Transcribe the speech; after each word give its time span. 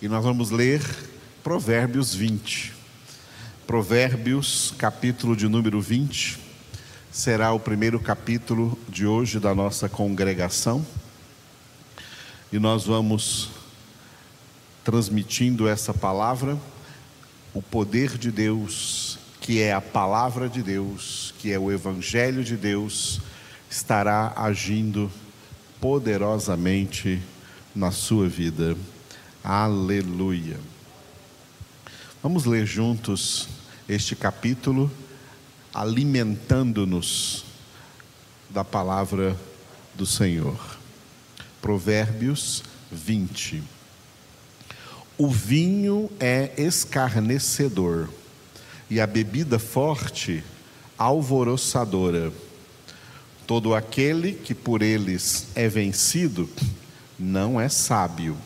e 0.00 0.08
nós 0.08 0.22
vamos 0.22 0.50
ler 0.50 0.82
Provérbios 1.42 2.14
20. 2.14 2.74
Provérbios, 3.66 4.74
capítulo 4.76 5.34
de 5.34 5.48
número 5.48 5.80
20, 5.80 6.38
será 7.10 7.52
o 7.52 7.58
primeiro 7.58 7.98
capítulo 7.98 8.78
de 8.88 9.06
hoje 9.06 9.40
da 9.40 9.54
nossa 9.54 9.88
congregação. 9.88 10.86
E 12.52 12.58
nós 12.58 12.84
vamos 12.84 13.48
transmitindo 14.84 15.66
essa 15.66 15.94
palavra, 15.94 16.58
o 17.54 17.62
poder 17.62 18.18
de 18.18 18.30
Deus, 18.30 19.18
que 19.40 19.62
é 19.62 19.72
a 19.72 19.80
palavra 19.80 20.46
de 20.46 20.62
Deus, 20.62 21.32
que 21.38 21.50
é 21.50 21.58
o 21.58 21.72
evangelho 21.72 22.44
de 22.44 22.56
Deus, 22.56 23.20
estará 23.70 24.34
agindo 24.36 25.10
poderosamente 25.80 27.20
na 27.74 27.90
sua 27.90 28.28
vida. 28.28 28.76
Aleluia. 29.48 30.58
Vamos 32.20 32.46
ler 32.46 32.66
juntos 32.66 33.48
este 33.88 34.16
capítulo, 34.16 34.90
alimentando-nos 35.72 37.44
da 38.50 38.64
palavra 38.64 39.36
do 39.94 40.04
Senhor. 40.04 40.58
Provérbios 41.62 42.64
20. 42.90 43.62
O 45.16 45.28
vinho 45.30 46.10
é 46.18 46.52
escarnecedor 46.58 48.08
e 48.90 49.00
a 49.00 49.06
bebida 49.06 49.60
forte 49.60 50.42
alvoroçadora. 50.98 52.32
Todo 53.46 53.76
aquele 53.76 54.32
que 54.32 54.56
por 54.56 54.82
eles 54.82 55.46
é 55.54 55.68
vencido 55.68 56.50
não 57.16 57.60
é 57.60 57.68
sábio. 57.68 58.36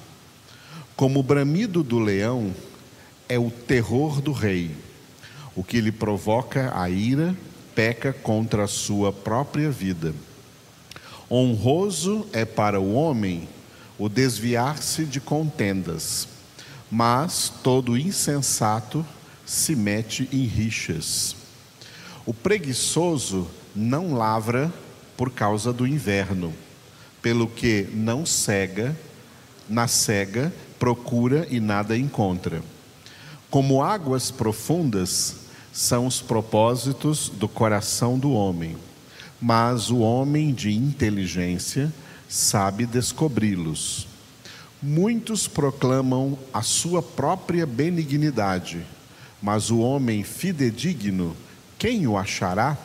Como 1.01 1.21
o 1.21 1.23
bramido 1.23 1.83
do 1.83 1.99
leão 1.99 2.55
é 3.27 3.39
o 3.39 3.51
terror 3.51 4.21
do 4.21 4.33
rei. 4.33 4.77
O 5.57 5.65
que 5.65 5.81
lhe 5.81 5.91
provoca 5.91 6.79
a 6.79 6.91
ira 6.91 7.35
peca 7.75 8.13
contra 8.13 8.65
a 8.65 8.69
sua 8.69 9.11
própria 9.11 9.71
vida. 9.71 10.15
Honroso 11.31 12.27
é 12.35 12.45
para 12.45 12.79
o 12.79 12.93
homem 12.93 13.49
o 13.99 14.11
desviar-se 14.11 15.07
de 15.07 15.23
contendas, 15.23 16.29
mas 16.91 17.51
todo 17.63 17.97
insensato 17.97 19.03
se 19.47 19.75
mete 19.75 20.29
em 20.31 20.45
rixas. 20.45 21.35
O 22.27 22.35
preguiçoso 22.35 23.49
não 23.75 24.13
lavra 24.13 24.71
por 25.17 25.31
causa 25.31 25.73
do 25.73 25.87
inverno, 25.87 26.53
pelo 27.23 27.47
que 27.49 27.89
não 27.95 28.27
cega, 28.27 28.95
na 29.67 29.89
cega 29.89 30.53
procura 30.81 31.47
e 31.51 31.61
nada 31.61 31.97
encontra. 31.97 32.63
Como 33.51 33.83
águas 33.83 34.31
profundas 34.31 35.37
são 35.71 36.07
os 36.07 36.23
propósitos 36.23 37.29
do 37.29 37.47
coração 37.47 38.19
do 38.19 38.33
homem, 38.33 38.77
mas 39.41 39.91
o 39.91 39.99
homem 39.99 40.55
de 40.55 40.73
inteligência 40.73 41.93
sabe 42.27 42.87
descobri-los. 42.87 44.09
Muitos 44.83 45.47
proclamam 45.47 46.39
a 46.53 46.63
sua 46.63 47.03
própria 47.03 47.67
benignidade, 47.67 48.85
mas 49.43 49.71
o 49.71 49.81
homem 49.81 50.25
fidedigno, 50.25 51.37
quem 51.79 52.07
o 52.07 52.17
achará? 52.17 52.79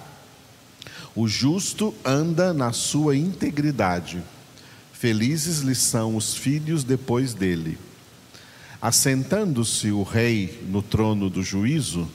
O 1.16 1.30
justo 1.30 1.94
anda 2.04 2.54
na 2.54 2.74
sua 2.74 3.16
integridade 3.16 4.22
Felizes 5.06 5.60
lhe 5.60 5.76
são 5.76 6.16
os 6.16 6.34
filhos 6.34 6.84
depois 6.84 7.36
dele. 7.36 7.78
Assentando-se 8.82 9.92
o 9.92 10.02
rei 10.02 10.66
no 10.68 10.82
trono 10.82 11.30
do 11.30 11.44
juízo, 11.44 12.10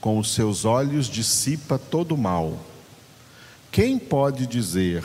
com 0.00 0.18
os 0.18 0.32
seus 0.32 0.64
olhos 0.64 1.06
dissipa 1.06 1.78
todo 1.78 2.14
o 2.14 2.18
mal. 2.18 2.58
Quem 3.70 3.98
pode 3.98 4.46
dizer: 4.46 5.04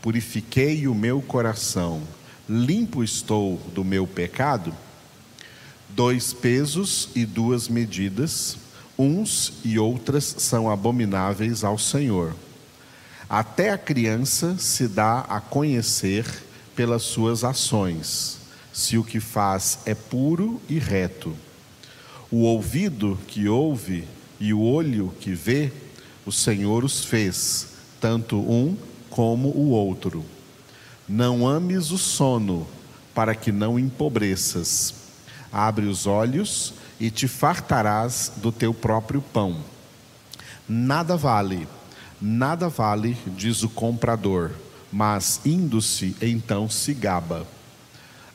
Purifiquei 0.00 0.86
o 0.86 0.94
meu 0.94 1.20
coração, 1.20 2.00
limpo 2.48 3.02
estou 3.02 3.56
do 3.74 3.82
meu 3.82 4.06
pecado? 4.06 4.72
Dois 5.88 6.32
pesos 6.32 7.08
e 7.12 7.26
duas 7.26 7.66
medidas, 7.66 8.56
uns 8.96 9.54
e 9.64 9.80
outras 9.80 10.32
são 10.38 10.70
abomináveis 10.70 11.64
ao 11.64 11.76
Senhor. 11.76 12.36
Até 13.28 13.70
a 13.70 13.78
criança 13.78 14.56
se 14.58 14.86
dá 14.86 15.22
a 15.22 15.40
conhecer 15.40 16.46
pelas 16.78 17.02
suas 17.02 17.42
ações, 17.42 18.38
se 18.72 18.96
o 18.96 19.02
que 19.02 19.18
faz 19.18 19.80
é 19.84 19.96
puro 19.96 20.62
e 20.68 20.78
reto. 20.78 21.34
O 22.30 22.42
ouvido 22.42 23.18
que 23.26 23.48
ouve 23.48 24.06
e 24.38 24.54
o 24.54 24.60
olho 24.60 25.12
que 25.18 25.34
vê, 25.34 25.72
o 26.24 26.30
Senhor 26.30 26.84
os 26.84 27.04
fez, 27.04 27.70
tanto 28.00 28.36
um 28.38 28.76
como 29.10 29.48
o 29.48 29.70
outro. 29.70 30.24
Não 31.08 31.48
ames 31.48 31.90
o 31.90 31.98
sono, 31.98 32.64
para 33.12 33.34
que 33.34 33.50
não 33.50 33.76
empobreças. 33.76 34.94
Abre 35.50 35.86
os 35.86 36.06
olhos 36.06 36.74
e 37.00 37.10
te 37.10 37.26
fartarás 37.26 38.30
do 38.36 38.52
teu 38.52 38.72
próprio 38.72 39.20
pão. 39.20 39.64
Nada 40.68 41.16
vale, 41.16 41.66
nada 42.22 42.68
vale, 42.68 43.18
diz 43.36 43.64
o 43.64 43.68
comprador 43.68 44.52
mas 44.92 45.40
indo-se 45.44 46.16
então 46.20 46.68
se 46.68 46.94
gaba. 46.94 47.46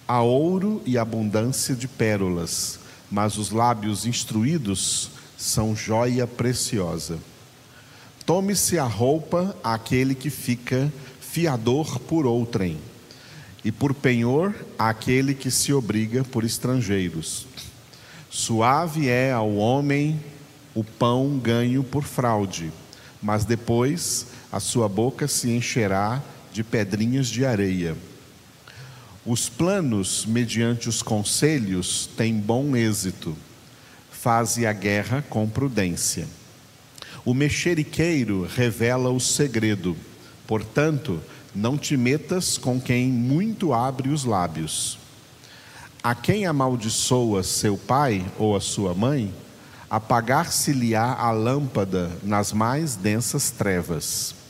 Há 0.07 0.21
ouro 0.21 0.81
e 0.85 0.97
abundância 0.97 1.75
de 1.75 1.87
pérolas, 1.87 2.79
mas 3.09 3.37
os 3.37 3.51
lábios 3.51 4.05
instruídos 4.05 5.11
são 5.37 5.75
joia 5.75 6.27
preciosa. 6.27 7.17
Tome-se 8.25 8.77
a 8.79 8.85
roupa 8.85 9.55
àquele 9.63 10.15
que 10.15 10.29
fica 10.29 10.91
fiador 11.19 11.99
por 11.99 12.25
outrem, 12.25 12.77
e 13.63 13.71
por 13.71 13.93
penhor 13.93 14.53
àquele 14.77 15.33
que 15.33 15.49
se 15.49 15.73
obriga 15.73 16.23
por 16.23 16.43
estrangeiros. 16.43 17.47
Suave 18.29 19.07
é 19.07 19.31
ao 19.31 19.55
homem 19.55 20.19
o 20.75 20.83
pão 20.83 21.37
ganho 21.37 21.83
por 21.83 22.03
fraude, 22.03 22.71
mas 23.21 23.45
depois 23.45 24.27
a 24.51 24.59
sua 24.59 24.89
boca 24.89 25.27
se 25.27 25.49
encherá 25.51 26.21
de 26.53 26.63
pedrinhas 26.63 27.27
de 27.27 27.43
areia. 27.43 27.97
Os 29.25 29.49
planos, 29.49 30.25
mediante 30.25 30.87
os 30.87 31.01
conselhos, 31.01 32.09
têm 32.15 32.35
bom 32.35 32.75
êxito. 32.75 33.35
Faze 34.11 34.65
a 34.65 34.71
guerra 34.71 35.23
com 35.29 35.49
prudência. 35.49 36.27
O 37.25 37.33
mexeriqueiro 37.33 38.47
revela 38.55 39.09
o 39.09 39.19
segredo, 39.19 39.97
portanto, 40.45 41.21
não 41.55 41.77
te 41.77 41.97
metas 41.97 42.57
com 42.57 42.79
quem 42.79 43.07
muito 43.07 43.73
abre 43.73 44.09
os 44.09 44.25
lábios. 44.25 44.99
A 46.03 46.13
quem 46.13 46.45
amaldiçoa 46.45 47.43
seu 47.43 47.77
pai 47.77 48.25
ou 48.37 48.55
a 48.55 48.61
sua 48.61 48.93
mãe, 48.93 49.33
apagar-se-lhe-á 49.89 51.13
a 51.13 51.31
lâmpada 51.31 52.11
nas 52.23 52.51
mais 52.51 52.95
densas 52.95 53.51
trevas. 53.51 54.42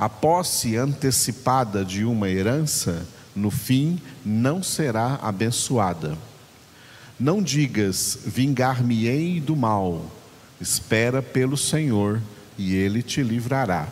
A 0.00 0.08
posse 0.08 0.78
antecipada 0.78 1.84
de 1.84 2.06
uma 2.06 2.26
herança, 2.26 3.06
no 3.36 3.50
fim, 3.50 4.00
não 4.24 4.62
será 4.62 5.16
abençoada. 5.20 6.16
Não 7.18 7.42
digas, 7.42 8.20
vingar-me-ei 8.24 9.38
do 9.40 9.54
mal. 9.54 10.06
Espera 10.58 11.20
pelo 11.20 11.54
Senhor 11.54 12.18
e 12.56 12.74
ele 12.74 13.02
te 13.02 13.22
livrará. 13.22 13.88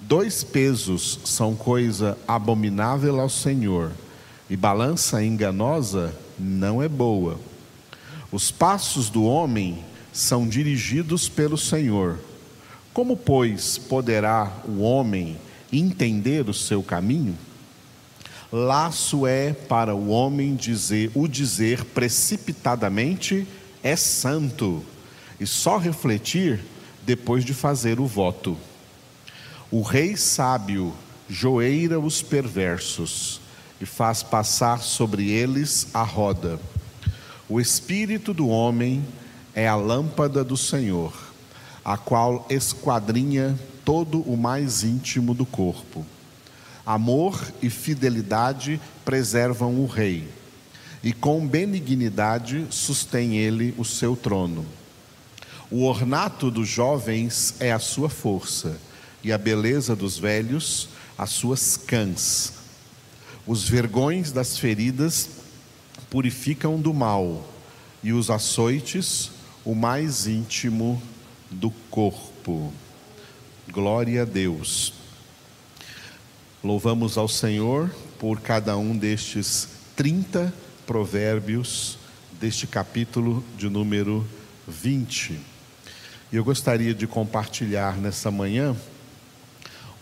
Dois 0.00 0.42
pesos 0.42 1.20
são 1.26 1.54
coisa 1.54 2.16
abominável 2.26 3.20
ao 3.20 3.28
Senhor, 3.28 3.92
e 4.48 4.56
balança 4.56 5.22
enganosa 5.22 6.16
não 6.38 6.82
é 6.82 6.88
boa. 6.88 7.38
Os 8.32 8.50
passos 8.50 9.10
do 9.10 9.24
homem 9.24 9.84
são 10.10 10.48
dirigidos 10.48 11.28
pelo 11.28 11.58
Senhor 11.58 12.18
como, 12.98 13.16
pois, 13.16 13.78
poderá 13.78 14.52
o 14.66 14.80
homem 14.80 15.36
entender 15.72 16.50
o 16.50 16.52
seu 16.52 16.82
caminho? 16.82 17.38
Laço 18.50 19.24
é 19.24 19.52
para 19.52 19.94
o 19.94 20.08
homem 20.08 20.56
dizer, 20.56 21.08
o 21.14 21.28
dizer 21.28 21.84
precipitadamente 21.84 23.46
é 23.84 23.94
santo, 23.94 24.84
e 25.38 25.46
só 25.46 25.78
refletir 25.78 26.58
depois 27.06 27.44
de 27.44 27.54
fazer 27.54 28.00
o 28.00 28.04
voto. 28.04 28.58
O 29.70 29.80
rei 29.80 30.16
sábio 30.16 30.92
joeira 31.28 32.00
os 32.00 32.20
perversos 32.20 33.40
e 33.80 33.86
faz 33.86 34.24
passar 34.24 34.80
sobre 34.80 35.30
eles 35.30 35.86
a 35.94 36.02
roda. 36.02 36.58
O 37.48 37.60
espírito 37.60 38.34
do 38.34 38.48
homem 38.48 39.06
é 39.54 39.68
a 39.68 39.76
lâmpada 39.76 40.42
do 40.42 40.56
Senhor 40.56 41.27
a 41.88 41.96
qual 41.96 42.44
esquadrinha 42.50 43.58
todo 43.82 44.20
o 44.20 44.36
mais 44.36 44.84
íntimo 44.84 45.32
do 45.32 45.46
corpo. 45.46 46.04
Amor 46.84 47.42
e 47.62 47.70
fidelidade 47.70 48.78
preservam 49.06 49.80
o 49.80 49.86
rei, 49.86 50.28
e 51.02 51.14
com 51.14 51.48
benignidade 51.48 52.66
sustém 52.68 53.38
ele 53.38 53.74
o 53.78 53.86
seu 53.86 54.14
trono. 54.14 54.66
O 55.70 55.86
ornato 55.86 56.50
dos 56.50 56.68
jovens 56.68 57.54
é 57.58 57.72
a 57.72 57.78
sua 57.78 58.10
força, 58.10 58.78
e 59.24 59.32
a 59.32 59.38
beleza 59.38 59.96
dos 59.96 60.18
velhos 60.18 60.90
as 61.16 61.30
suas 61.30 61.78
cãs. 61.78 62.52
Os 63.46 63.66
vergões 63.66 64.30
das 64.30 64.58
feridas 64.58 65.26
purificam 66.10 66.78
do 66.78 66.92
mal, 66.92 67.48
e 68.02 68.12
os 68.12 68.28
açoites 68.28 69.30
o 69.64 69.74
mais 69.74 70.26
íntimo 70.26 71.02
do 71.50 71.70
corpo. 71.90 72.72
Glória 73.70 74.22
a 74.22 74.24
Deus. 74.24 74.92
Louvamos 76.62 77.16
ao 77.16 77.28
Senhor 77.28 77.90
por 78.18 78.40
cada 78.40 78.76
um 78.76 78.96
destes 78.96 79.68
30 79.94 80.52
provérbios 80.86 81.98
deste 82.40 82.66
capítulo 82.66 83.44
de 83.56 83.68
número 83.68 84.26
20. 84.66 85.38
E 86.30 86.36
eu 86.36 86.44
gostaria 86.44 86.94
de 86.94 87.06
compartilhar 87.06 87.96
nessa 87.96 88.30
manhã 88.30 88.76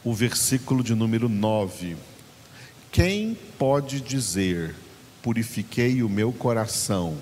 o 0.05 0.13
versículo 0.15 0.83
de 0.83 0.95
número 0.95 1.29
9. 1.29 1.97
Quem 2.91 3.37
pode 3.59 4.01
dizer: 4.01 4.75
Purifiquei 5.23 6.03
o 6.03 6.09
meu 6.09 6.33
coração, 6.33 7.19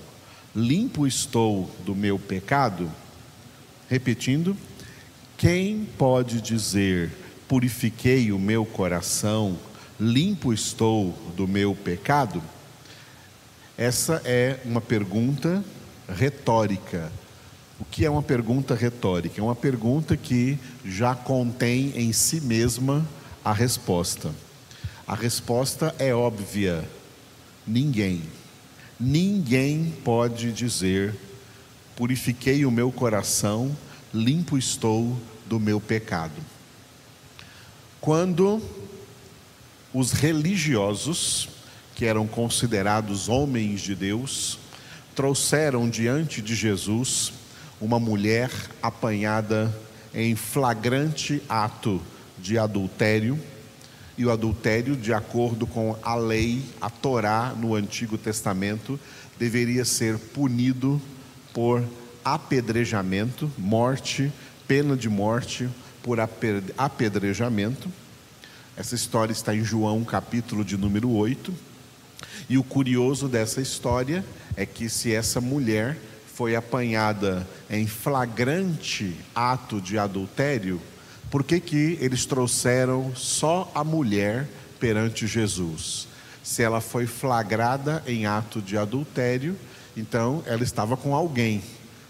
limpo 0.55 1.07
estou 1.07 1.69
do 1.85 1.95
meu 1.95 2.17
pecado? 2.19 2.91
Repetindo, 3.89 4.57
quem 5.37 5.85
pode 5.97 6.41
dizer: 6.41 7.11
Purifiquei 7.47 8.31
o 8.31 8.39
meu 8.39 8.65
coração, 8.65 9.57
limpo 9.99 10.51
estou 10.51 11.11
do 11.35 11.47
meu 11.47 11.75
pecado? 11.75 12.41
Essa 13.77 14.21
é 14.25 14.59
uma 14.65 14.81
pergunta 14.81 15.63
retórica. 16.09 17.11
O 17.79 17.85
que 17.85 18.05
é 18.05 18.09
uma 18.09 18.23
pergunta 18.23 18.73
retórica? 18.73 19.39
É 19.39 19.43
uma 19.43 19.55
pergunta 19.55 20.15
que 20.15 20.57
já 20.83 21.13
contém 21.13 21.91
em 21.95 22.11
si 22.13 22.41
mesma 22.41 23.05
a 23.43 23.53
resposta. 23.53 24.33
A 25.05 25.13
resposta 25.13 25.93
é 25.99 26.15
óbvia: 26.15 26.83
ninguém. 27.67 28.23
Ninguém 28.99 29.93
pode 30.03 30.51
dizer: 30.51 31.13
purifiquei 31.95 32.65
o 32.65 32.71
meu 32.71 32.91
coração, 32.91 33.75
limpo 34.13 34.57
estou 34.57 35.17
do 35.45 35.59
meu 35.59 35.79
pecado. 35.79 36.41
Quando 38.01 38.61
os 39.93 40.11
religiosos 40.11 41.49
que 41.95 42.05
eram 42.05 42.27
considerados 42.27 43.29
homens 43.29 43.81
de 43.81 43.95
Deus, 43.95 44.59
trouxeram 45.15 45.89
diante 45.89 46.41
de 46.41 46.53
Jesus 46.53 47.31
uma 47.79 47.99
mulher 47.99 48.51
apanhada 48.81 49.73
em 50.13 50.35
flagrante 50.35 51.41
ato 51.47 52.01
de 52.37 52.57
adultério, 52.57 53.39
e 54.17 54.25
o 54.25 54.31
adultério, 54.31 54.95
de 54.95 55.13
acordo 55.13 55.67
com 55.67 55.97
a 56.01 56.15
lei, 56.15 56.63
a 56.79 56.89
Torá 56.89 57.53
no 57.57 57.75
Antigo 57.75 58.17
Testamento, 58.17 58.97
deveria 59.37 59.83
ser 59.83 60.17
punido 60.17 61.01
por 61.55 61.81
apedrejamento, 62.21 63.49
morte, 63.57 64.29
pena 64.67 64.97
de 64.97 65.07
morte 65.07 65.69
por 66.03 66.19
apedrejamento. 66.19 67.89
Essa 68.75 68.93
história 68.93 69.31
está 69.31 69.55
em 69.55 69.63
João, 69.63 70.03
capítulo 70.03 70.65
de 70.65 70.75
número 70.75 71.09
8. 71.09 71.53
E 72.49 72.57
o 72.57 72.63
curioso 72.63 73.29
dessa 73.29 73.61
história 73.61 74.25
é 74.57 74.65
que 74.65 74.89
se 74.89 75.15
essa 75.15 75.39
mulher 75.39 75.97
foi 76.27 76.57
apanhada 76.57 77.47
em 77.69 77.87
flagrante 77.87 79.15
ato 79.33 79.79
de 79.79 79.97
adultério, 79.97 80.81
por 81.31 81.41
que, 81.41 81.61
que 81.61 81.97
eles 82.01 82.25
trouxeram 82.25 83.15
só 83.15 83.71
a 83.73 83.81
mulher 83.81 84.45
perante 84.77 85.25
Jesus? 85.25 86.09
Se 86.43 86.61
ela 86.61 86.81
foi 86.81 87.07
flagrada 87.07 88.03
em 88.05 88.25
ato 88.25 88.61
de 88.61 88.77
adultério, 88.77 89.55
então 89.95 90.43
ela 90.45 90.63
estava 90.63 90.97
com 90.97 91.15
alguém. 91.15 91.63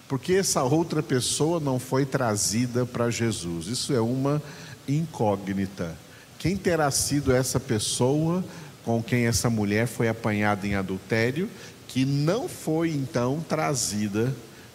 Por 0.08 0.20
que 0.20 0.36
essa 0.36 0.64
outra 0.64 1.02
pessoa 1.02 1.60
não 1.60 1.80
foi 1.80 2.06
trazida 2.06 2.86
para 2.86 3.10
Jesus? 3.10 3.68
Isso 3.68 3.94
é 3.94 4.00
uma 4.00 4.42
incógnita. 4.88 5.96
Quem 6.38 6.56
terá 6.56 6.92
sido 6.92 7.34
essa 7.34 7.60
pessoa 7.60 8.44
com 8.84 9.02
quem 9.02 9.26
essa 9.26 9.50
mulher 9.50 9.88
foi 9.88 10.08
apanhada 10.08 10.68
em 10.68 10.76
adultério, 10.76 11.50
que 11.88 12.06
não 12.06 12.48
foi 12.48 12.92
então 12.92 13.44
trazida 13.50 14.32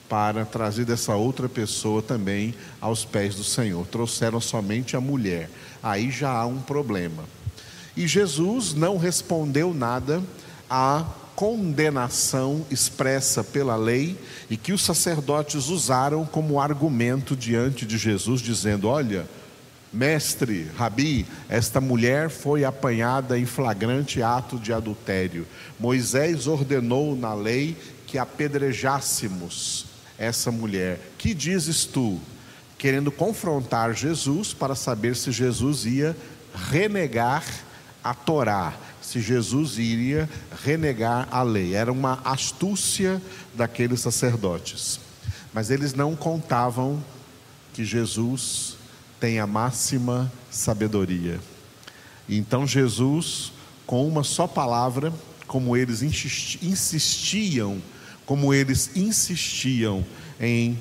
para 0.09 0.45
trazer 0.45 0.91
essa 0.91 1.15
outra 1.15 1.49
pessoa 1.49 2.03
também 2.03 2.53
aos 2.81 3.05
pés 3.05 3.37
do 3.37 3.45
Senhor. 3.45 3.87
Trouxeram 3.87 4.41
somente 4.41 4.97
a 4.97 5.01
mulher. 5.01 5.49
Aí 5.81 6.11
já 6.11 6.33
há 6.33 6.45
um 6.45 6.61
problema. 6.61 7.23
E 7.97 8.09
Jesus 8.09 8.75
não 8.75 8.99
respondeu 8.99 9.73
nada 9.73 10.21
à 10.69 11.07
condenação 11.41 12.67
expressa 12.71 13.43
pela 13.43 13.75
lei 13.75 14.15
e 14.51 14.59
que 14.59 14.75
os 14.75 14.85
sacerdotes 14.85 15.69
usaram 15.69 16.27
como 16.27 16.61
argumento 16.61 17.35
diante 17.35 17.87
de 17.87 17.97
Jesus, 17.97 18.43
dizendo: 18.43 18.87
Olha 18.87 19.27
Mestre, 19.91 20.71
Rabi, 20.77 21.25
esta 21.49 21.81
mulher 21.81 22.29
foi 22.29 22.63
apanhada 22.63 23.39
em 23.39 23.47
flagrante 23.47 24.23
ato 24.23 24.59
de 24.59 24.71
adultério. 24.71 25.47
Moisés 25.79 26.47
ordenou 26.47 27.17
na 27.17 27.33
lei 27.33 27.75
que 28.07 28.19
apedrejássemos 28.19 29.87
essa 30.19 30.51
mulher. 30.51 31.01
Que 31.17 31.33
dizes 31.33 31.87
tu? 31.87 32.21
Querendo 32.77 33.11
confrontar 33.11 33.95
Jesus 33.95 34.53
para 34.53 34.75
saber 34.75 35.17
se 35.17 35.33
Jesus 35.33 35.87
ia 35.87 36.15
renegar 36.71 37.43
a 38.05 38.13
Torá, 38.13 38.75
se 39.11 39.21
Jesus 39.21 39.77
iria 39.77 40.31
renegar 40.63 41.27
a 41.33 41.43
lei. 41.43 41.75
Era 41.75 41.91
uma 41.91 42.21
astúcia 42.25 43.21
daqueles 43.53 43.99
sacerdotes. 44.01 45.01
Mas 45.53 45.69
eles 45.69 45.95
não 45.95 46.15
contavam 46.15 47.03
que 47.75 47.85
Jesus 47.85 48.77
tem 49.19 49.41
a 49.41 49.49
máxima 49.49 50.31
sabedoria. 50.49 51.41
Então 52.29 52.65
Jesus, 52.65 53.51
com 53.85 54.07
uma 54.07 54.23
só 54.23 54.47
palavra, 54.47 55.13
como 55.45 55.77
eles 55.77 56.03
insistiam, 56.63 57.83
como 58.25 58.55
eles 58.55 58.93
insistiam 58.95 60.07
em 60.41 60.79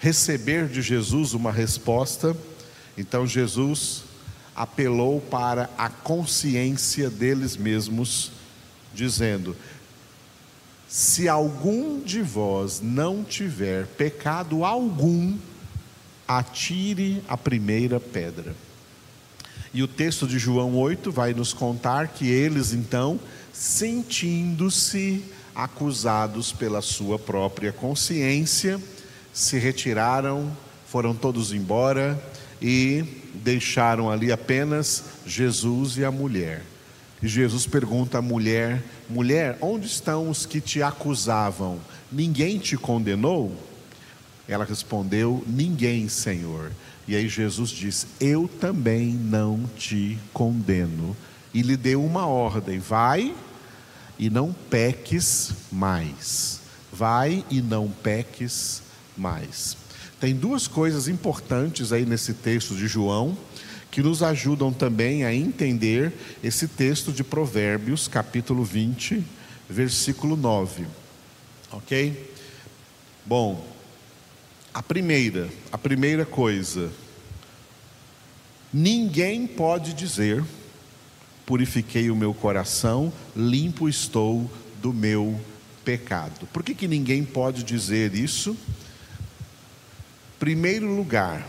receber 0.00 0.66
de 0.66 0.82
Jesus 0.82 1.34
uma 1.34 1.52
resposta, 1.52 2.36
então 2.96 3.24
Jesus 3.24 4.07
apelou 4.58 5.20
para 5.20 5.70
a 5.78 5.88
consciência 5.88 7.08
deles 7.08 7.56
mesmos, 7.56 8.32
dizendo: 8.92 9.54
Se 10.88 11.28
algum 11.28 12.00
de 12.02 12.20
vós 12.20 12.80
não 12.82 13.22
tiver 13.22 13.86
pecado 13.86 14.64
algum, 14.64 15.38
atire 16.26 17.22
a 17.28 17.36
primeira 17.36 18.00
pedra. 18.00 18.52
E 19.72 19.80
o 19.80 19.86
texto 19.86 20.26
de 20.26 20.40
João 20.40 20.74
8 20.74 21.12
vai 21.12 21.32
nos 21.32 21.52
contar 21.52 22.08
que 22.08 22.28
eles 22.28 22.72
então, 22.72 23.20
sentindo-se 23.52 25.22
acusados 25.54 26.50
pela 26.50 26.82
sua 26.82 27.16
própria 27.16 27.72
consciência, 27.72 28.80
se 29.32 29.56
retiraram, 29.56 30.50
foram 30.88 31.14
todos 31.14 31.52
embora 31.52 32.20
e 32.60 33.04
deixaram 33.34 34.10
ali 34.10 34.32
apenas 34.32 35.04
Jesus 35.26 35.96
e 35.96 36.04
a 36.04 36.10
mulher. 36.10 36.62
E 37.22 37.28
Jesus 37.28 37.66
pergunta 37.66 38.18
à 38.18 38.22
mulher: 38.22 38.82
Mulher, 39.08 39.58
onde 39.60 39.86
estão 39.86 40.28
os 40.30 40.46
que 40.46 40.60
te 40.60 40.82
acusavam? 40.82 41.78
Ninguém 42.10 42.58
te 42.58 42.76
condenou? 42.76 43.56
Ela 44.46 44.64
respondeu: 44.64 45.42
Ninguém, 45.46 46.08
Senhor. 46.08 46.72
E 47.06 47.16
aí 47.16 47.28
Jesus 47.28 47.70
diz: 47.70 48.06
Eu 48.20 48.48
também 48.60 49.08
não 49.08 49.64
te 49.76 50.18
condeno. 50.32 51.16
E 51.52 51.62
lhe 51.62 51.76
deu 51.76 52.04
uma 52.04 52.26
ordem: 52.26 52.78
Vai 52.78 53.34
e 54.18 54.28
não 54.28 54.52
peques 54.52 55.52
mais. 55.72 56.60
Vai 56.92 57.44
e 57.50 57.60
não 57.60 57.88
peques 57.88 58.82
mais. 59.16 59.76
Tem 60.20 60.34
duas 60.34 60.66
coisas 60.66 61.08
importantes 61.08 61.92
aí 61.92 62.04
nesse 62.04 62.34
texto 62.34 62.74
de 62.74 62.86
João 62.86 63.36
que 63.90 64.02
nos 64.02 64.22
ajudam 64.22 64.72
também 64.72 65.24
a 65.24 65.34
entender 65.34 66.12
esse 66.42 66.68
texto 66.68 67.12
de 67.12 67.24
Provérbios, 67.24 68.06
capítulo 68.06 68.64
20, 68.64 69.24
versículo 69.68 70.36
9. 70.36 70.86
Ok? 71.72 72.32
Bom, 73.24 73.66
a 74.74 74.82
primeira, 74.82 75.48
a 75.72 75.78
primeira 75.78 76.26
coisa, 76.26 76.90
ninguém 78.72 79.46
pode 79.46 79.94
dizer 79.94 80.44
purifiquei 81.48 82.10
o 82.10 82.14
meu 82.14 82.34
coração, 82.34 83.10
limpo 83.34 83.88
estou 83.88 84.50
do 84.82 84.92
meu 84.92 85.40
pecado. 85.82 86.46
Por 86.52 86.62
que, 86.62 86.74
que 86.74 86.86
ninguém 86.86 87.24
pode 87.24 87.62
dizer 87.62 88.14
isso? 88.14 88.54
Primeiro 90.38 90.86
lugar, 90.94 91.48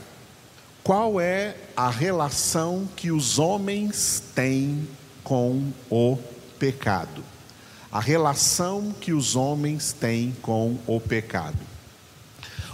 qual 0.83 1.21
é 1.21 1.55
a 1.77 1.91
relação 1.91 2.89
que 2.95 3.11
os 3.11 3.37
homens 3.37 4.23
têm 4.33 4.87
com 5.23 5.71
o 5.91 6.17
pecado? 6.57 7.23
A 7.91 7.99
relação 7.99 8.91
que 8.99 9.13
os 9.13 9.35
homens 9.35 9.93
têm 9.93 10.35
com 10.41 10.79
o 10.87 10.99
pecado. 10.99 11.59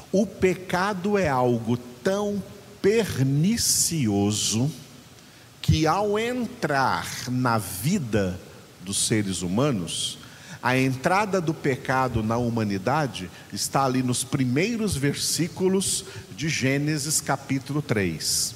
O 0.10 0.26
pecado 0.26 1.18
é 1.18 1.28
algo 1.28 1.76
tão 2.02 2.42
pernicioso 2.82 4.72
que, 5.62 5.86
ao 5.86 6.18
entrar 6.18 7.30
na 7.30 7.58
vida 7.58 8.40
dos 8.80 9.06
seres 9.06 9.42
humanos, 9.42 10.18
a 10.66 10.76
entrada 10.76 11.40
do 11.40 11.54
pecado 11.54 12.24
na 12.24 12.38
humanidade 12.38 13.30
está 13.54 13.86
ali 13.86 14.02
nos 14.02 14.24
primeiros 14.24 14.98
versículos 14.98 16.06
de 16.36 16.50
Gênesis 16.50 17.22
capítulo 17.22 17.84
3, 17.84 18.56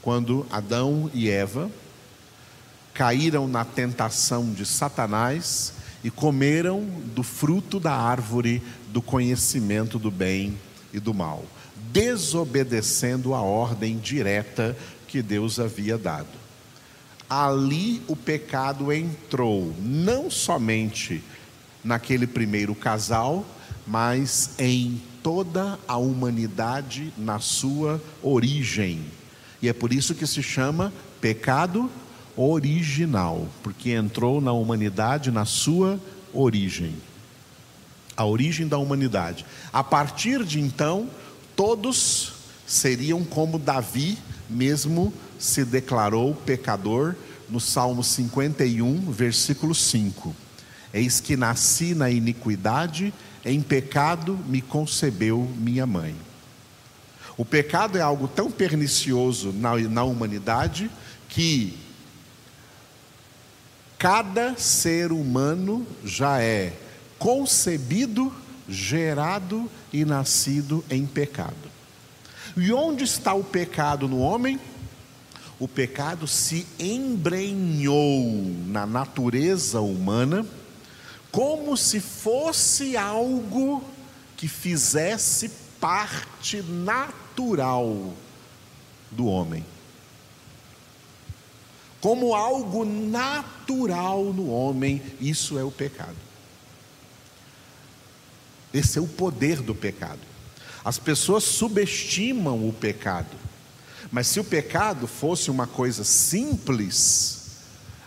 quando 0.00 0.46
Adão 0.52 1.10
e 1.12 1.28
Eva 1.28 1.68
caíram 2.94 3.48
na 3.48 3.64
tentação 3.64 4.52
de 4.52 4.64
Satanás 4.64 5.72
e 6.04 6.12
comeram 6.12 6.84
do 7.12 7.24
fruto 7.24 7.80
da 7.80 7.92
árvore 7.92 8.62
do 8.92 9.02
conhecimento 9.02 9.98
do 9.98 10.12
bem 10.12 10.56
e 10.92 11.00
do 11.00 11.12
mal, 11.12 11.44
desobedecendo 11.90 13.34
a 13.34 13.40
ordem 13.40 13.98
direta 13.98 14.76
que 15.08 15.20
Deus 15.20 15.58
havia 15.58 15.98
dado. 15.98 16.38
Ali 17.28 18.00
o 18.06 18.14
pecado 18.14 18.92
entrou, 18.92 19.74
não 19.80 20.30
somente 20.30 21.20
naquele 21.88 22.26
primeiro 22.26 22.74
casal, 22.74 23.44
mas 23.86 24.50
em 24.58 25.00
toda 25.22 25.78
a 25.88 25.96
humanidade 25.96 27.12
na 27.16 27.40
sua 27.40 28.00
origem. 28.22 29.00
E 29.62 29.68
é 29.68 29.72
por 29.72 29.92
isso 29.92 30.14
que 30.14 30.26
se 30.26 30.42
chama 30.42 30.92
pecado 31.18 31.90
original, 32.36 33.48
porque 33.62 33.90
entrou 33.90 34.40
na 34.40 34.52
humanidade 34.52 35.30
na 35.30 35.46
sua 35.46 35.98
origem. 36.32 36.94
A 38.14 38.24
origem 38.24 38.68
da 38.68 38.76
humanidade. 38.76 39.46
A 39.72 39.82
partir 39.82 40.44
de 40.44 40.60
então, 40.60 41.08
todos 41.56 42.34
seriam 42.66 43.24
como 43.24 43.58
Davi 43.58 44.18
mesmo 44.48 45.12
se 45.38 45.64
declarou 45.64 46.34
pecador 46.34 47.14
no 47.48 47.58
Salmo 47.58 48.04
51, 48.04 49.10
versículo 49.10 49.74
5. 49.74 50.47
Eis 50.92 51.20
que 51.20 51.36
nasci 51.36 51.94
na 51.94 52.10
iniquidade 52.10 53.12
em 53.44 53.60
pecado 53.60 54.38
me 54.46 54.60
concebeu 54.60 55.48
minha 55.56 55.86
mãe. 55.86 56.14
O 57.36 57.44
pecado 57.44 57.96
é 57.96 58.00
algo 58.00 58.26
tão 58.26 58.50
pernicioso 58.50 59.52
na, 59.52 59.76
na 59.76 60.02
humanidade 60.02 60.90
que 61.28 61.78
cada 63.98 64.56
ser 64.56 65.12
humano 65.12 65.86
já 66.04 66.40
é 66.40 66.72
concebido, 67.18 68.32
gerado 68.68 69.70
e 69.92 70.04
nascido 70.04 70.84
em 70.90 71.06
pecado. 71.06 71.54
E 72.56 72.72
onde 72.72 73.04
está 73.04 73.34
o 73.34 73.44
pecado 73.44 74.08
no 74.08 74.18
homem? 74.18 74.58
O 75.60 75.68
pecado 75.68 76.26
se 76.26 76.66
embrenhou 76.78 78.54
na 78.66 78.86
natureza 78.86 79.80
humana 79.80 80.44
como 81.30 81.76
se 81.76 82.00
fosse 82.00 82.96
algo 82.96 83.84
que 84.36 84.48
fizesse 84.48 85.50
parte 85.80 86.62
natural 86.62 88.12
do 89.10 89.26
homem. 89.26 89.64
Como 92.00 92.34
algo 92.34 92.84
natural 92.84 94.32
no 94.32 94.50
homem, 94.50 95.02
isso 95.20 95.58
é 95.58 95.64
o 95.64 95.70
pecado. 95.70 96.16
Esse 98.72 98.98
é 98.98 99.02
o 99.02 99.08
poder 99.08 99.60
do 99.60 99.74
pecado. 99.74 100.20
As 100.84 100.98
pessoas 100.98 101.42
subestimam 101.44 102.68
o 102.68 102.72
pecado, 102.72 103.36
mas 104.12 104.28
se 104.28 104.38
o 104.38 104.44
pecado 104.44 105.06
fosse 105.06 105.50
uma 105.50 105.66
coisa 105.66 106.04
simples, 106.04 107.38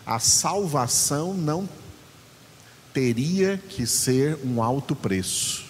a 0.05 0.19
salvação 0.19 1.33
não 1.33 1.67
teria 2.93 3.57
que 3.57 3.85
ser 3.85 4.37
um 4.43 4.61
alto 4.61 4.95
preço. 4.95 5.65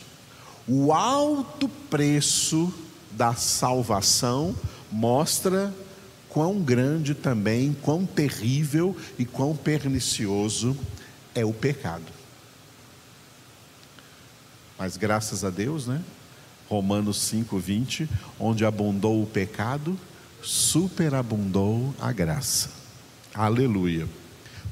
O 0.68 0.94
alto 0.94 1.68
preço 1.90 2.74
da 3.12 3.34
salvação 3.34 4.56
mostra 4.92 5.74
quão 6.30 6.62
grande 6.62 7.14
também, 7.14 7.76
quão 7.82 8.06
terrível 8.06 8.96
e 9.20 9.26
quão 9.26 9.56
pernicioso 9.56 10.78
é 11.36 11.46
o 11.46 11.54
pecado. 11.54 12.06
Mas 14.78 14.98
graças 14.98 15.44
a 15.44 15.50
Deus, 15.50 15.86
né? 15.88 16.02
Romanos 16.70 17.18
5:20, 17.18 18.08
onde 18.40 18.66
abundou 18.66 19.22
o 19.22 19.28
pecado, 19.28 20.00
superabundou 20.42 21.94
a 22.00 22.12
graça. 22.12 22.70
Aleluia. 23.34 24.08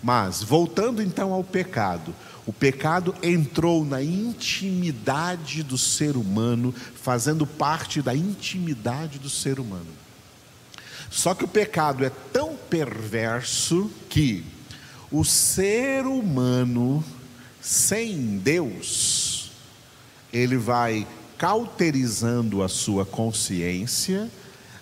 Mas 0.02 0.42
voltando 0.42 1.02
então 1.02 1.34
ao 1.34 1.44
pecado, 1.44 2.16
o 2.46 2.54
pecado 2.54 3.14
entrou 3.22 3.84
na 3.84 4.02
intimidade 4.02 5.62
do 5.62 5.78
ser 5.78 6.16
humano, 6.16 6.74
fazendo 6.96 7.46
parte 7.46 8.02
da 8.02 8.16
intimidade 8.16 9.20
do 9.20 9.30
ser 9.30 9.60
humano. 9.60 9.88
Só 11.10 11.34
que 11.34 11.44
o 11.44 11.48
pecado 11.48 12.06
é 12.06 12.10
tão 12.32 12.56
perverso 12.56 13.92
que 14.10 14.46
o 15.12 15.26
ser 15.26 16.06
humano 16.06 17.04
sem 17.62 18.38
Deus, 18.38 19.52
ele 20.32 20.58
vai 20.58 21.06
cauterizando 21.38 22.64
a 22.64 22.68
sua 22.68 23.06
consciência 23.06 24.30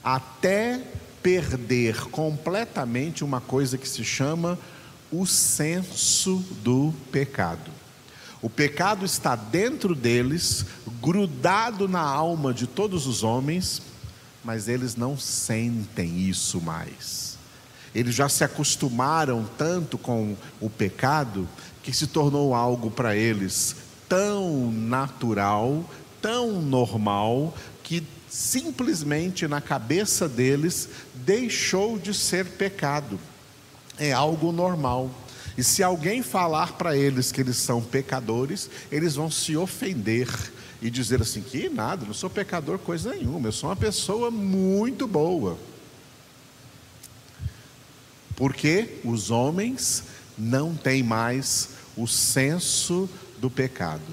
até 0.04 0.82
perder 1.22 2.06
completamente 2.10 3.24
uma 3.24 3.42
coisa 3.42 3.78
que 3.78 3.88
se 3.88 4.04
chama 4.04 4.58
o 5.12 5.26
senso 5.26 6.44
do 6.64 6.94
pecado. 7.12 7.72
O 8.42 8.50
pecado 8.50 9.06
está 9.06 9.36
dentro 9.36 9.96
deles, 9.96 10.66
grudado 11.02 11.88
na 11.88 12.02
alma 12.02 12.54
de 12.54 12.68
todos 12.68 13.08
os 13.08 13.24
homens, 13.24 13.82
mas 14.44 14.68
eles 14.68 14.96
não 14.96 15.18
sentem 15.18 16.20
isso 16.20 16.62
mais. 16.62 17.38
Eles 17.96 18.14
já 18.14 18.30
se 18.30 18.44
acostumaram 18.44 19.48
tanto 19.58 19.98
com 19.98 20.36
o 20.62 20.70
pecado 20.70 21.48
que 21.82 21.92
se 21.92 22.06
tornou 22.06 22.54
algo 22.54 22.92
para 22.92 23.16
eles 23.16 23.76
tão 24.08 24.72
natural, 24.72 25.84
tão 26.22 26.62
normal, 26.62 27.56
que 27.84 28.04
simplesmente 28.30 29.48
na 29.48 29.60
cabeça 29.62 30.30
deles 30.30 30.90
deixou 31.16 31.98
de 31.98 32.14
ser 32.14 32.46
pecado 32.46 33.20
é 34.00 34.12
algo 34.12 34.52
normal. 34.52 35.10
E 35.58 35.64
se 35.64 35.82
alguém 35.82 36.22
falar 36.22 36.74
para 36.74 36.96
eles 36.96 37.32
que 37.32 37.42
eles 37.42 37.58
são 37.58 37.82
pecadores, 37.82 38.70
eles 38.92 39.16
vão 39.16 39.30
se 39.32 39.58
ofender 39.58 40.30
e 40.82 40.90
dizer 40.90 41.22
assim: 41.22 41.42
que 41.42 41.68
nada, 41.68 42.06
não 42.06 42.14
sou 42.14 42.30
pecador 42.30 42.78
coisa 42.78 43.12
nenhuma, 43.12 43.48
eu 43.48 43.52
sou 43.52 43.70
uma 43.70 43.76
pessoa 43.76 44.30
muito 44.30 45.08
boa. 45.08 45.58
Porque 48.36 49.00
os 49.04 49.32
homens 49.32 50.04
não 50.38 50.76
têm 50.76 51.02
mais 51.02 51.70
o 51.96 52.08
senso 52.08 53.10
do 53.40 53.50
pecado. 53.50 54.04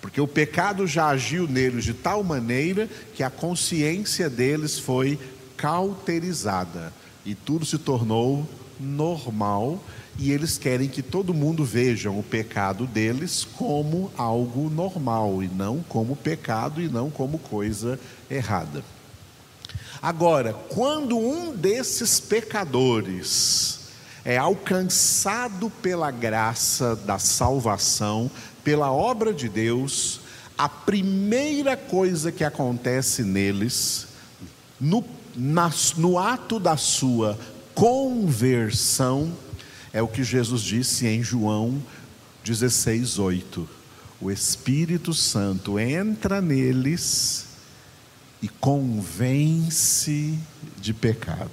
Porque 0.00 0.20
o 0.20 0.26
pecado 0.26 0.84
já 0.84 1.06
agiu 1.06 1.46
neles 1.46 1.84
de 1.84 1.94
tal 1.94 2.24
maneira 2.24 2.90
que 3.14 3.22
a 3.22 3.30
consciência 3.30 4.28
deles 4.28 4.76
foi 4.76 5.16
cauterizada 5.56 6.92
e 7.24 7.36
tudo 7.36 7.64
se 7.64 7.78
tornou 7.78 8.48
normal 8.78 9.82
e 10.18 10.30
eles 10.30 10.58
querem 10.58 10.88
que 10.88 11.02
todo 11.02 11.32
mundo 11.32 11.64
veja 11.64 12.10
o 12.10 12.22
pecado 12.22 12.86
deles 12.86 13.46
como 13.56 14.10
algo 14.16 14.68
normal 14.68 15.42
e 15.42 15.48
não 15.48 15.82
como 15.88 16.16
pecado 16.16 16.80
e 16.80 16.88
não 16.88 17.10
como 17.10 17.38
coisa 17.38 17.98
errada. 18.30 18.84
Agora, 20.00 20.52
quando 20.68 21.16
um 21.16 21.54
desses 21.54 22.18
pecadores 22.18 23.80
é 24.24 24.36
alcançado 24.36 25.70
pela 25.70 26.10
graça 26.10 26.94
da 26.96 27.18
salvação, 27.18 28.30
pela 28.62 28.92
obra 28.92 29.32
de 29.32 29.48
Deus, 29.48 30.20
a 30.56 30.68
primeira 30.68 31.76
coisa 31.76 32.30
que 32.30 32.44
acontece 32.44 33.22
neles, 33.22 34.08
no, 34.80 35.04
na, 35.34 35.70
no 35.96 36.18
ato 36.18 36.58
da 36.60 36.76
sua 36.76 37.38
conversão 37.74 39.32
É 39.92 40.00
o 40.00 40.08
que 40.08 40.24
Jesus 40.24 40.62
disse 40.62 41.06
em 41.06 41.22
João 41.22 41.82
16, 42.44 43.18
8. 43.18 43.68
O 44.20 44.30
Espírito 44.30 45.12
Santo 45.12 45.78
entra 45.78 46.40
neles 46.40 47.46
e 48.40 48.48
convence 48.48 50.38
de 50.80 50.92
pecado. 50.92 51.50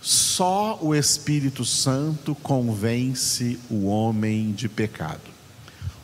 Só 0.00 0.78
o 0.80 0.94
Espírito 0.94 1.64
Santo 1.64 2.34
convence 2.34 3.58
o 3.68 3.86
homem 3.86 4.52
de 4.52 4.68
pecado. 4.68 5.20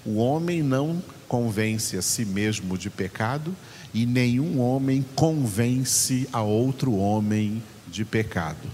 O 0.05 0.17
homem 0.17 0.63
não 0.63 1.03
convence 1.29 1.97
a 1.97 2.03
si 2.03 2.25
mesmo 2.25 2.77
de 2.77 2.91
pecado 2.91 3.55
e 3.93 4.05
nenhum 4.05 4.61
homem 4.61 5.05
convence 5.15 6.29
a 6.33 6.43
outro 6.43 6.95
homem 6.95 7.55
de 7.55 7.74
pecado. 8.05 8.69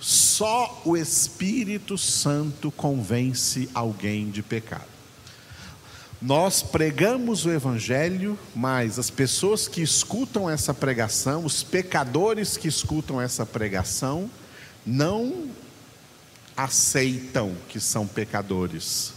Só 0.00 0.82
o 0.84 0.96
Espírito 0.96 1.96
Santo 1.96 2.70
convence 2.70 3.68
alguém 3.72 4.30
de 4.30 4.42
pecado. 4.42 4.90
Nós 6.20 6.62
pregamos 6.62 7.44
o 7.44 7.50
Evangelho, 7.50 8.38
mas 8.54 8.98
as 8.98 9.10
pessoas 9.10 9.66
que 9.66 9.82
escutam 9.82 10.48
essa 10.48 10.72
pregação, 10.72 11.44
os 11.44 11.62
pecadores 11.64 12.56
que 12.56 12.68
escutam 12.68 13.20
essa 13.20 13.44
pregação, 13.44 14.30
não 14.86 15.50
aceitam 16.56 17.56
que 17.68 17.80
são 17.80 18.06
pecadores. 18.06 19.12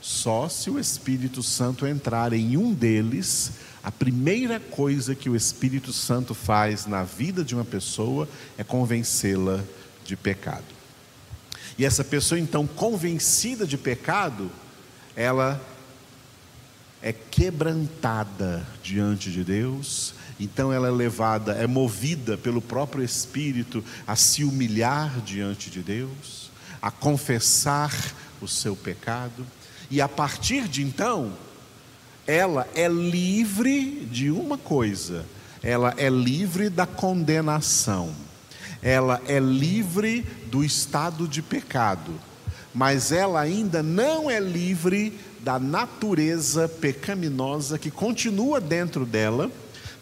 Só 0.00 0.48
se 0.48 0.70
o 0.70 0.78
Espírito 0.78 1.42
Santo 1.42 1.86
entrar 1.86 2.32
em 2.32 2.56
um 2.56 2.72
deles, 2.72 3.52
a 3.82 3.90
primeira 3.90 4.60
coisa 4.60 5.14
que 5.14 5.28
o 5.28 5.36
Espírito 5.36 5.92
Santo 5.92 6.34
faz 6.34 6.86
na 6.86 7.04
vida 7.04 7.44
de 7.44 7.54
uma 7.54 7.64
pessoa 7.64 8.28
é 8.56 8.64
convencê-la 8.64 9.62
de 10.04 10.16
pecado. 10.16 10.64
E 11.78 11.84
essa 11.84 12.02
pessoa, 12.02 12.38
então, 12.38 12.66
convencida 12.66 13.66
de 13.66 13.78
pecado, 13.78 14.50
ela 15.14 15.60
é 17.00 17.12
quebrantada 17.12 18.66
diante 18.82 19.30
de 19.30 19.44
Deus, 19.44 20.14
então 20.40 20.72
ela 20.72 20.88
é 20.88 20.90
levada, 20.90 21.52
é 21.52 21.66
movida 21.66 22.36
pelo 22.36 22.60
próprio 22.60 23.04
Espírito 23.04 23.84
a 24.06 24.16
se 24.16 24.42
humilhar 24.42 25.20
diante 25.20 25.70
de 25.70 25.80
Deus, 25.80 26.50
a 26.82 26.90
confessar 26.90 27.92
o 28.40 28.48
seu 28.48 28.74
pecado, 28.74 29.46
e 29.90 30.00
a 30.00 30.08
partir 30.08 30.68
de 30.68 30.82
então, 30.82 31.32
ela 32.26 32.68
é 32.74 32.88
livre 32.88 34.06
de 34.10 34.30
uma 34.30 34.58
coisa, 34.58 35.24
ela 35.62 35.94
é 35.96 36.10
livre 36.10 36.68
da 36.68 36.86
condenação, 36.86 38.12
ela 38.82 39.20
é 39.26 39.40
livre 39.40 40.26
do 40.46 40.62
estado 40.62 41.26
de 41.26 41.40
pecado, 41.40 42.12
mas 42.74 43.12
ela 43.12 43.40
ainda 43.40 43.82
não 43.82 44.30
é 44.30 44.38
livre 44.38 45.18
da 45.40 45.58
natureza 45.58 46.68
pecaminosa 46.68 47.78
que 47.78 47.90
continua 47.90 48.60
dentro 48.60 49.06
dela, 49.06 49.50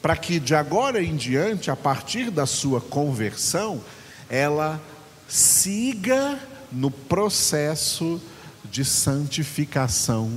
para 0.02 0.16
que 0.16 0.40
de 0.40 0.54
agora 0.54 1.02
em 1.02 1.14
diante, 1.14 1.70
a 1.70 1.76
partir 1.76 2.30
da 2.30 2.44
sua 2.44 2.80
conversão, 2.80 3.80
ela 4.28 4.80
siga 5.28 6.38
no 6.72 6.90
processo 6.90 8.20
de 8.20 8.35
santificação, 8.84 10.30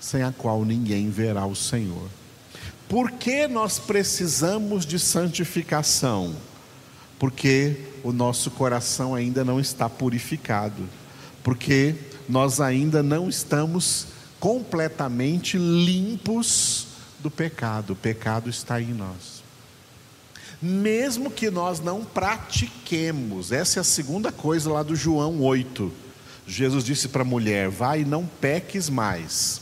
sem 0.00 0.22
a 0.22 0.32
qual 0.32 0.64
ninguém 0.64 1.10
verá 1.10 1.46
o 1.46 1.54
Senhor. 1.54 2.08
Por 2.88 3.10
que 3.12 3.48
nós 3.48 3.78
precisamos 3.78 4.86
de 4.86 4.98
santificação? 4.98 6.34
Porque 7.18 7.76
o 8.04 8.12
nosso 8.12 8.50
coração 8.50 9.14
ainda 9.14 9.44
não 9.44 9.58
está 9.58 9.88
purificado, 9.88 10.88
porque 11.42 11.94
nós 12.28 12.60
ainda 12.60 13.02
não 13.02 13.28
estamos 13.28 14.06
completamente 14.38 15.58
limpos 15.58 16.86
do 17.18 17.30
pecado. 17.30 17.94
O 17.94 17.96
pecado 17.96 18.48
está 18.48 18.80
em 18.80 18.92
nós. 18.92 19.42
Mesmo 20.60 21.30
que 21.30 21.50
nós 21.50 21.80
não 21.80 22.04
pratiquemos, 22.04 23.52
essa 23.52 23.78
é 23.78 23.80
a 23.80 23.84
segunda 23.84 24.32
coisa 24.32 24.70
lá 24.70 24.82
do 24.82 24.96
João 24.96 25.40
8. 25.40 26.05
Jesus 26.46 26.84
disse 26.84 27.08
para 27.08 27.22
a 27.22 27.24
mulher: 27.24 27.68
Vai 27.68 28.04
não 28.04 28.26
peques 28.26 28.88
mais, 28.88 29.60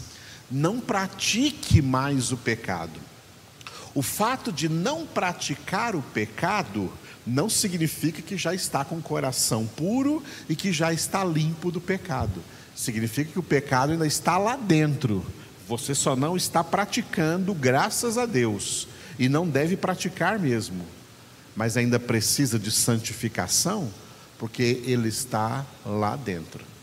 não 0.51 0.81
pratique 0.81 1.81
mais 1.81 2.31
o 2.31 2.37
pecado. 2.37 3.01
O 3.95 4.03
fato 4.03 4.53
de 4.53 4.69
não 4.69 5.07
praticar 5.07 5.95
o 5.95 6.03
pecado 6.03 6.93
não 7.27 7.49
significa 7.49 8.21
que 8.21 8.37
já 8.37 8.53
está 8.53 8.85
com 8.85 8.97
o 8.97 9.03
coração 9.03 9.67
puro 9.67 10.23
e 10.49 10.55
que 10.55 10.73
já 10.73 10.93
está 10.93 11.25
limpo 11.25 11.71
do 11.71 11.81
pecado. 11.81 12.43
Significa 12.75 13.33
que 13.33 13.39
o 13.39 13.43
pecado 13.43 13.93
ainda 13.93 14.07
está 14.07 14.37
lá 14.37 14.57
dentro. 14.57 15.25
Você 15.67 15.95
só 15.95 16.15
não 16.15 16.37
está 16.37 16.63
praticando, 16.63 17.55
graças 17.55 18.19
a 18.19 18.27
Deus, 18.27 18.87
e 19.19 19.29
não 19.29 19.49
deve 19.49 19.77
praticar 19.77 20.39
mesmo. 20.39 20.85
Mas 21.57 21.77
ainda 21.77 21.99
precisa 21.99 22.59
de 22.59 22.71
santificação, 22.71 23.89
porque 24.39 24.83
ele 24.85 25.09
está 25.09 25.65
lá 25.87 26.17
dentro. 26.17 26.74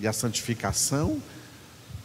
E 0.00 0.06
a 0.06 0.12
santificação 0.12 1.20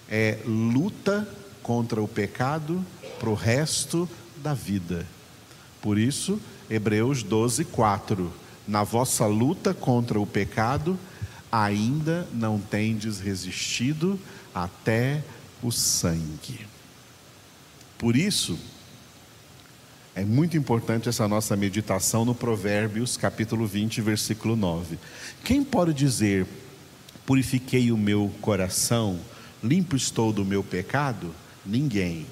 é 0.10 0.40
luta 0.46 1.28
contra 1.64 2.02
o 2.02 2.08
pecado 2.08 2.86
para 3.20 3.30
o 3.30 3.34
resto 3.34 4.10
da 4.38 4.54
vida. 4.54 5.06
Por 5.82 5.98
isso, 5.98 6.40
Hebreus 6.70 7.24
12, 7.24 7.66
4. 7.66 8.32
Na 8.68 8.84
vossa 8.84 9.26
luta 9.26 9.74
contra 9.74 10.20
o 10.20 10.26
pecado, 10.26 10.98
ainda 11.52 12.28
não 12.34 12.60
tendes 12.60 13.20
resistido 13.20 14.20
até 14.54 15.24
o 15.62 15.72
sangue. 15.72 16.66
Por 17.98 18.16
isso, 18.16 18.58
é 20.16 20.26
muito 20.26 20.58
importante 20.58 21.08
essa 21.08 21.28
nossa 21.28 21.56
meditação 21.56 22.26
no 22.26 22.36
Provérbios, 22.36 23.16
capítulo 23.16 23.66
20, 23.66 24.02
versículo 24.02 24.56
9. 24.56 24.98
Quem 25.44 25.64
pode 25.64 25.94
dizer, 25.94 26.46
purifiquei 27.26 27.92
o 27.92 27.98
meu 27.98 28.32
coração, 28.42 29.20
limpo 29.64 29.96
estou 29.96 30.34
do 30.34 30.46
meu 30.46 30.64
pecado? 30.64 31.34
Ninguém, 31.66 32.26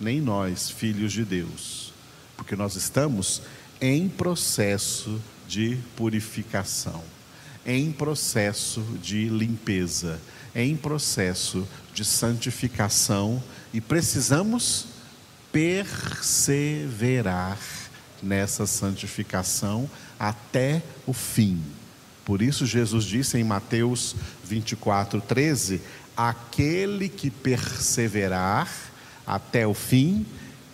nem 0.00 0.20
nós, 0.20 0.70
filhos 0.70 1.12
de 1.12 1.24
Deus, 1.24 1.92
porque 2.36 2.54
nós 2.54 2.76
estamos 2.76 3.42
em 3.80 4.08
processo 4.08 5.20
de 5.48 5.78
purificação 5.96 7.02
em 7.66 7.90
processo 7.90 8.80
de 9.02 9.28
limpeza, 9.28 10.20
em 10.54 10.76
processo 10.76 11.66
de 11.94 12.04
santificação 12.04 13.42
e 13.72 13.80
precisamos 13.80 14.86
perseverar 15.50 17.58
nessa 18.22 18.66
santificação 18.66 19.88
até 20.18 20.82
o 21.06 21.12
fim. 21.12 21.60
Por 22.24 22.40
isso, 22.40 22.64
Jesus 22.64 23.04
disse 23.04 23.38
em 23.38 23.44
Mateus 23.44 24.16
24, 24.44 25.20
13: 25.20 25.80
Aquele 26.16 27.08
que 27.08 27.30
perseverar 27.30 28.68
até 29.26 29.66
o 29.66 29.74
fim, 29.74 30.26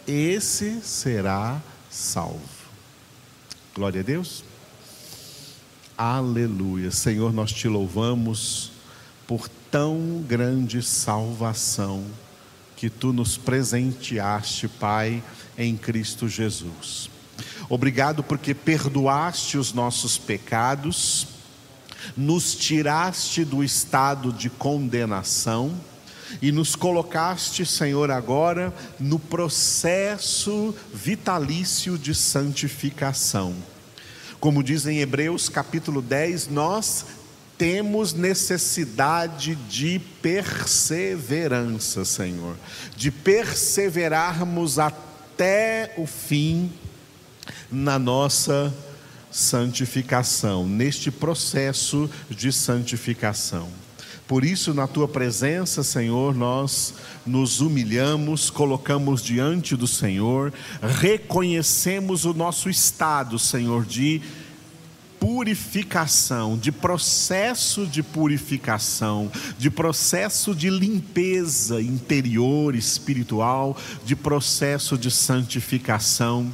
esse 0.06 0.80
será 0.82 1.60
salvo. 1.90 2.40
Glória 3.74 4.00
a 4.00 4.04
Deus. 4.04 4.44
Aleluia. 5.96 6.90
Senhor, 6.90 7.32
nós 7.32 7.52
te 7.52 7.68
louvamos 7.68 8.72
por 9.26 9.48
tão 9.70 10.24
grande 10.26 10.82
salvação 10.82 12.04
que 12.76 12.88
tu 12.88 13.12
nos 13.12 13.36
presenteaste, 13.36 14.66
Pai, 14.66 15.22
em 15.58 15.76
Cristo 15.76 16.28
Jesus. 16.28 17.10
Obrigado 17.68 18.22
porque 18.22 18.54
perdoaste 18.54 19.58
os 19.58 19.72
nossos 19.72 20.16
pecados, 20.16 21.26
nos 22.16 22.54
tiraste 22.54 23.44
do 23.44 23.62
estado 23.62 24.32
de 24.32 24.48
condenação 24.50 25.74
e 26.40 26.52
nos 26.52 26.76
colocaste, 26.76 27.66
Senhor, 27.66 28.10
agora 28.10 28.72
no 28.98 29.18
processo 29.18 30.74
vitalício 30.92 31.98
de 31.98 32.14
santificação. 32.14 33.54
Como 34.38 34.62
diz 34.62 34.86
em 34.86 35.00
Hebreus 35.00 35.48
capítulo 35.48 36.00
10, 36.00 36.48
nós 36.48 37.04
temos 37.58 38.14
necessidade 38.14 39.54
de 39.54 40.00
perseverança, 40.22 42.06
Senhor, 42.06 42.56
de 42.96 43.10
perseverarmos 43.10 44.78
até 44.78 45.92
o 45.98 46.06
fim 46.06 46.72
na 47.70 47.98
nossa 47.98 48.72
santificação, 49.30 50.66
neste 50.66 51.10
processo 51.10 52.10
de 52.28 52.52
santificação. 52.52 53.68
Por 54.26 54.44
isso, 54.44 54.72
na 54.72 54.86
tua 54.86 55.08
presença, 55.08 55.82
Senhor, 55.82 56.34
nós 56.36 56.94
nos 57.26 57.60
humilhamos, 57.60 58.48
colocamos 58.48 59.22
diante 59.22 59.74
do 59.74 59.88
Senhor, 59.88 60.52
reconhecemos 60.80 62.24
o 62.24 62.32
nosso 62.32 62.70
estado, 62.70 63.40
Senhor, 63.40 63.84
de 63.84 64.22
purificação, 65.20 66.56
de 66.56 66.72
processo 66.72 67.86
de 67.86 68.02
purificação, 68.02 69.30
de 69.58 69.68
processo 69.68 70.54
de 70.54 70.70
limpeza 70.70 71.82
interior, 71.82 72.74
espiritual, 72.74 73.76
de 74.04 74.16
processo 74.16 74.96
de 74.96 75.10
santificação. 75.10 76.50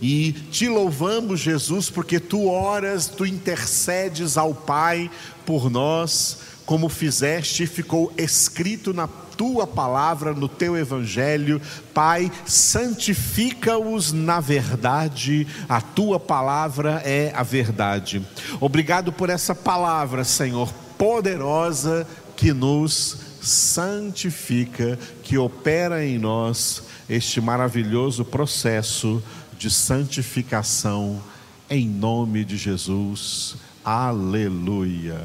E 0.00 0.32
te 0.50 0.68
louvamos, 0.68 1.40
Jesus, 1.40 1.90
porque 1.90 2.20
tu 2.20 2.48
oras, 2.48 3.06
tu 3.06 3.26
intercedes 3.26 4.36
ao 4.36 4.54
Pai 4.54 5.10
por 5.44 5.70
nós, 5.70 6.38
como 6.64 6.88
fizeste 6.88 7.66
ficou 7.66 8.12
escrito 8.16 8.92
na 8.92 9.06
tua 9.06 9.66
palavra, 9.66 10.34
no 10.34 10.48
teu 10.48 10.76
evangelho. 10.76 11.62
Pai, 11.94 12.30
santifica-os 12.44 14.12
na 14.12 14.40
verdade, 14.40 15.46
a 15.68 15.80
tua 15.80 16.18
palavra 16.18 17.00
é 17.04 17.32
a 17.34 17.42
verdade. 17.42 18.20
Obrigado 18.60 19.12
por 19.12 19.30
essa 19.30 19.54
palavra, 19.54 20.24
Senhor, 20.24 20.72
poderosa 20.98 22.06
que 22.36 22.52
nos 22.52 23.16
santifica, 23.40 24.98
que 25.22 25.38
opera 25.38 26.04
em 26.04 26.18
nós 26.18 26.82
este 27.08 27.40
maravilhoso 27.40 28.24
processo 28.24 29.22
de 29.58 29.70
santificação, 29.70 31.20
em 31.68 31.86
nome 31.86 32.44
de 32.44 32.56
Jesus. 32.56 33.56
Aleluia. 33.84 35.20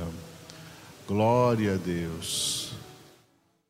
Glória 1.07 1.75
a 1.75 1.77
Deus. 1.77 2.62